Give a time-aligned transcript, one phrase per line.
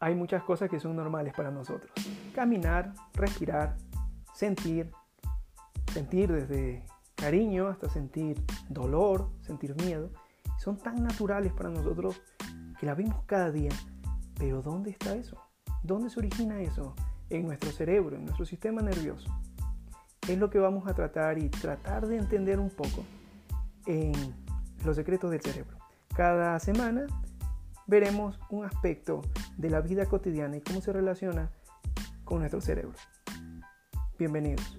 [0.00, 1.92] hay muchas cosas que son normales para nosotros.
[2.34, 3.76] Caminar, respirar,
[4.34, 4.90] sentir,
[5.92, 10.10] sentir desde cariño hasta sentir dolor, sentir miedo,
[10.58, 12.22] son tan naturales para nosotros
[12.78, 13.70] que la vemos cada día.
[14.38, 15.36] Pero ¿dónde está eso?
[15.82, 16.94] ¿Dónde se origina eso?
[17.28, 19.28] En nuestro cerebro, en nuestro sistema nervioso.
[20.26, 23.04] Es lo que vamos a tratar y tratar de entender un poco
[23.86, 24.12] en
[24.84, 25.76] los secretos del cerebro.
[26.14, 27.06] Cada semana
[27.90, 29.20] veremos un aspecto
[29.56, 31.50] de la vida cotidiana y cómo se relaciona
[32.24, 32.94] con nuestro cerebro.
[34.16, 34.78] Bienvenidos.